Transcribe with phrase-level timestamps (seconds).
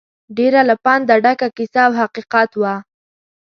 [0.37, 2.73] ډېره له پنده ډکه کیسه او حقیقت وه.